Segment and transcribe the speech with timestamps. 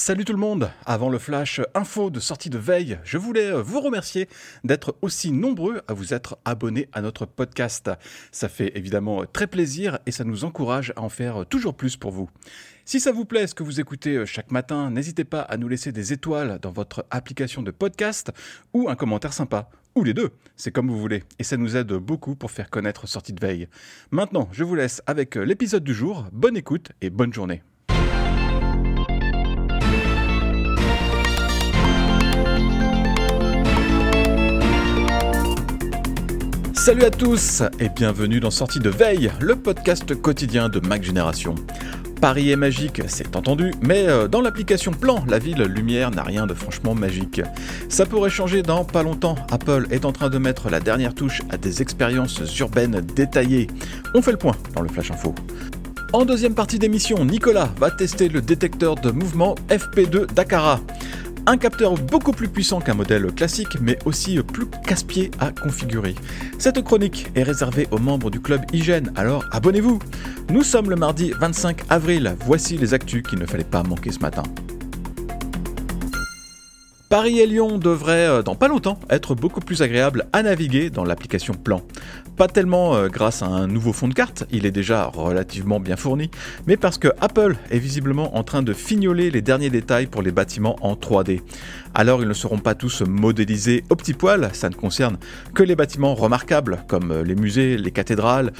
[0.00, 3.82] Salut tout le monde Avant le flash info de sortie de veille, je voulais vous
[3.82, 4.30] remercier
[4.64, 7.90] d'être aussi nombreux à vous être abonnés à notre podcast.
[8.32, 12.12] Ça fait évidemment très plaisir et ça nous encourage à en faire toujours plus pour
[12.12, 12.30] vous.
[12.86, 15.92] Si ça vous plaît ce que vous écoutez chaque matin, n'hésitez pas à nous laisser
[15.92, 18.32] des étoiles dans votre application de podcast
[18.72, 19.68] ou un commentaire sympa.
[19.96, 23.06] Ou les deux, c'est comme vous voulez, et ça nous aide beaucoup pour faire connaître
[23.06, 23.68] Sortie de Veille.
[24.12, 27.62] Maintenant, je vous laisse avec l'épisode du jour, bonne écoute et bonne journée.
[36.80, 41.54] Salut à tous et bienvenue dans Sortie de Veille, le podcast quotidien de Mac Génération.
[42.22, 46.46] Paris est magique, c'est entendu, mais euh, dans l'application Plan, la ville lumière n'a rien
[46.46, 47.42] de franchement magique.
[47.90, 49.34] Ça pourrait changer dans pas longtemps.
[49.50, 53.66] Apple est en train de mettre la dernière touche à des expériences urbaines détaillées.
[54.14, 55.34] On fait le point dans le Flash Info.
[56.14, 60.80] En deuxième partie d'émission, Nicolas va tester le détecteur de mouvement FP2 d'Akara.
[61.46, 66.14] Un capteur beaucoup plus puissant qu'un modèle classique, mais aussi plus casse-pied à configurer.
[66.58, 69.98] Cette chronique est réservée aux membres du club Hygiène, alors abonnez-vous
[70.50, 74.20] Nous sommes le mardi 25 avril, voici les actus qu'il ne fallait pas manquer ce
[74.20, 74.42] matin.
[77.10, 81.02] Paris et Lyon devraient, euh, dans pas longtemps, être beaucoup plus agréables à naviguer dans
[81.02, 81.82] l'application Plan.
[82.36, 85.96] Pas tellement euh, grâce à un nouveau fond de carte, il est déjà relativement bien
[85.96, 86.30] fourni,
[86.68, 90.30] mais parce que Apple est visiblement en train de fignoler les derniers détails pour les
[90.30, 91.40] bâtiments en 3D.
[91.94, 95.16] Alors ils ne seront pas tous modélisés au petit poil, ça ne concerne
[95.52, 98.52] que les bâtiments remarquables, comme euh, les musées, les cathédrales,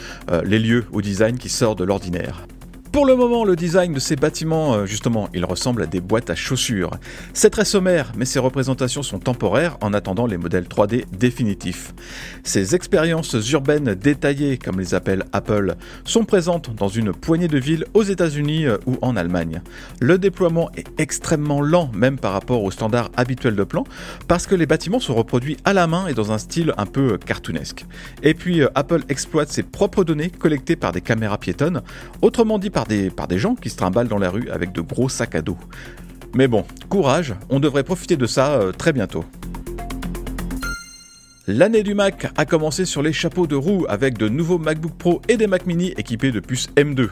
[0.42, 2.46] les lieux au design qui sort de l'ordinaire.
[2.92, 6.28] Pour le moment, le design de ces bâtiments, euh, justement, il ressemble à des boîtes
[6.28, 6.90] à chaussures.
[7.34, 11.94] C'est très sommaire, mais ces représentations sont temporaires en attendant les modèles 3D définitifs.
[12.42, 17.84] Ces expériences urbaines détaillées, comme les appelle Apple, sont présentes dans une poignée de villes
[17.94, 19.62] aux États-Unis euh, ou en Allemagne.
[20.00, 23.84] Le déploiement est extrêmement lent, même par rapport aux standards habituels de plan,
[24.26, 27.18] parce que les bâtiments sont reproduits à la main et dans un style un peu
[27.18, 27.86] cartoonesque.
[28.24, 31.82] Et puis, euh, Apple exploite ses propres données collectées par des caméras piétonnes,
[32.20, 35.08] autrement dit par par des, gens qui se trimballent dans la rue avec de gros
[35.08, 35.56] sacs à dos.
[36.34, 39.24] Mais bon, courage, on devrait profiter de ça euh, très bientôt.
[41.52, 45.20] L'année du Mac a commencé sur les chapeaux de roue avec de nouveaux MacBook Pro
[45.28, 47.08] et des Mac Mini équipés de puces M2.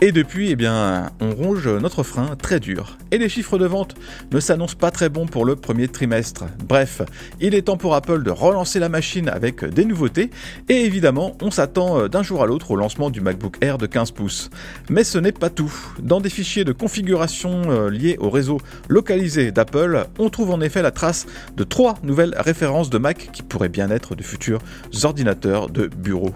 [0.00, 2.98] Et depuis, eh bien, on ronge notre frein très dur.
[3.12, 3.94] Et les chiffres de vente
[4.32, 6.46] ne s'annoncent pas très bons pour le premier trimestre.
[6.68, 7.00] Bref,
[7.40, 10.30] il est temps pour Apple de relancer la machine avec des nouveautés.
[10.68, 13.86] Et évidemment, on s'attend euh, d'un jour à l'autre au lancement du MacBook Air de
[13.86, 14.50] 15 pouces.
[14.90, 15.72] Mais ce n'est pas tout.
[16.02, 20.82] Dans des fichiers de configuration euh, liés au réseau localisé d'Apple, on trouve en effet
[20.82, 21.26] la trace
[21.56, 24.60] de trois nouvelles références de Mac qui pourraient bien-être de futurs
[25.04, 26.30] ordinateurs de bureau.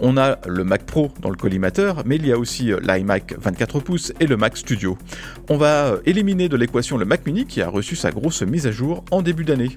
[0.00, 3.34] On a le Mac Pro dans le collimateur, mais il y a aussi euh, l'iMac
[3.38, 4.96] 24 pouces et le Mac Studio.
[5.50, 8.66] On va euh, éliminer de l'équation le Mac Mini qui a reçu sa grosse mise
[8.66, 9.76] à jour en début d'année.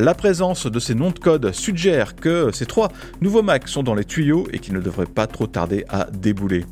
[0.00, 3.96] La présence de ces noms de code suggère que ces trois nouveaux Macs sont dans
[3.96, 6.66] les tuyaux et qu'ils ne devraient pas trop tarder à débouler.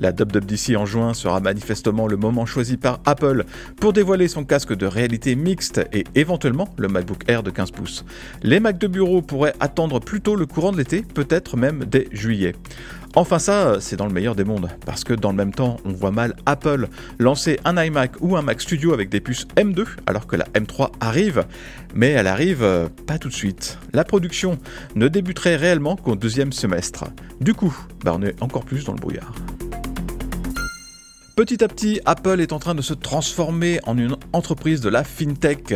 [0.00, 3.44] La WWDC en juin sera manifestement le moment choisi par Apple
[3.76, 8.04] pour dévoiler son casque de réalité mixte et éventuellement le MacBook Air de 15 pouces.
[8.42, 12.56] Les Macs de bureau pourrait attendre plutôt le courant de l'été, peut-être même dès juillet.
[13.14, 15.92] Enfin ça, c'est dans le meilleur des mondes, parce que dans le même temps, on
[15.92, 20.26] voit mal Apple lancer un iMac ou un Mac Studio avec des puces M2, alors
[20.26, 21.44] que la M3 arrive,
[21.94, 23.78] mais elle arrive euh, pas tout de suite.
[23.92, 24.58] La production
[24.94, 27.04] ne débuterait réellement qu'au deuxième semestre.
[27.40, 29.34] Du coup, bah on est encore plus dans le brouillard.
[31.34, 35.02] Petit à petit, Apple est en train de se transformer en une entreprise de la
[35.02, 35.74] fintech.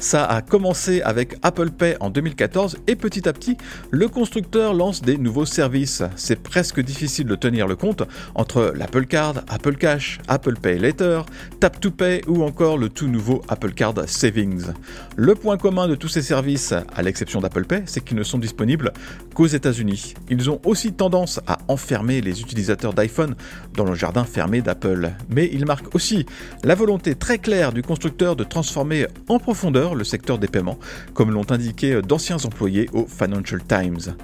[0.00, 3.56] Ça a commencé avec Apple Pay en 2014 et petit à petit,
[3.92, 6.02] le constructeur lance des nouveaux services.
[6.16, 8.02] C'est presque difficile de tenir le compte
[8.34, 11.22] entre l'Apple Card, Apple Cash, Apple Pay Later,
[11.60, 14.72] Tap to Pay ou encore le tout nouveau Apple Card Savings.
[15.14, 18.38] Le point commun de tous ces services, à l'exception d'Apple Pay, c'est qu'ils ne sont
[18.38, 18.92] disponibles
[19.34, 20.14] qu'aux États-Unis.
[20.30, 23.36] Ils ont aussi tendance à enfermer les utilisateurs d'iPhone
[23.74, 24.95] dans le jardin fermé d'Apple.
[25.28, 26.26] Mais il marque aussi
[26.64, 30.78] la volonté très claire du constructeur de transformer en profondeur le secteur des paiements,
[31.14, 34.14] comme l'ont indiqué d'anciens employés au Financial Times.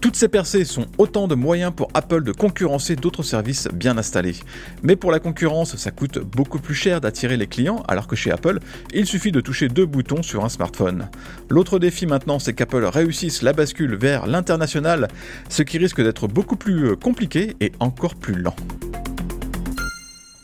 [0.00, 4.36] Toutes ces percées sont autant de moyens pour Apple de concurrencer d'autres services bien installés.
[4.82, 8.30] Mais pour la concurrence, ça coûte beaucoup plus cher d'attirer les clients, alors que chez
[8.30, 8.60] Apple,
[8.92, 11.08] il suffit de toucher deux boutons sur un smartphone.
[11.48, 15.08] L'autre défi maintenant, c'est qu'Apple réussisse la bascule vers l'international,
[15.48, 18.56] ce qui risque d'être beaucoup plus compliqué et encore plus lent.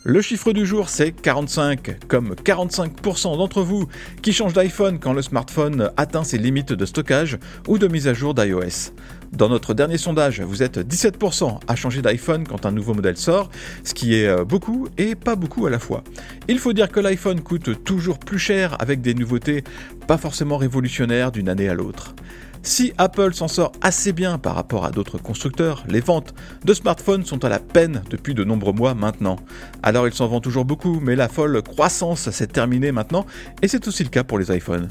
[0.05, 3.87] Le chiffre du jour, c'est 45, comme 45% d'entre vous
[4.21, 7.39] qui changent d'iPhone quand le smartphone atteint ses limites de stockage
[7.69, 8.91] ou de mise à jour d'iOS.
[9.33, 13.49] Dans notre dernier sondage, vous êtes 17% à changer d'iPhone quand un nouveau modèle sort,
[13.85, 16.03] ce qui est euh, beaucoup et pas beaucoup à la fois.
[16.49, 19.63] Il faut dire que l'iPhone coûte toujours plus cher avec des nouveautés
[20.09, 22.17] pas forcément révolutionnaires d'une année à l'autre.
[22.64, 26.32] Si Apple s'en sort assez bien par rapport à d'autres constructeurs, les ventes
[26.64, 29.37] de smartphones sont à la peine depuis de nombreux mois maintenant.
[29.82, 33.26] Alors ils s'en vendent toujours beaucoup, mais la folle croissance s'est terminée maintenant,
[33.62, 34.88] et c'est aussi le cas pour les iPhones.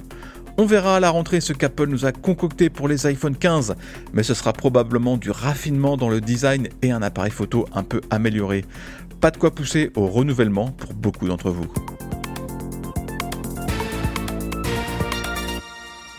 [0.58, 3.76] On verra à la rentrée ce qu'Apple nous a concocté pour les iPhone 15,
[4.12, 8.02] mais ce sera probablement du raffinement dans le design et un appareil photo un peu
[8.10, 8.66] amélioré.
[9.22, 11.72] Pas de quoi pousser au renouvellement pour beaucoup d'entre vous.